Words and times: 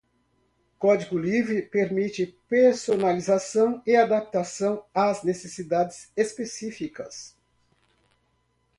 Código 0.79 1.15
livre 1.19 1.61
permite 1.61 2.35
personalização 2.49 3.83
e 3.85 3.95
adaptação 3.95 4.83
às 4.91 5.21
necessidades 5.21 6.11
específicas. 6.17 7.37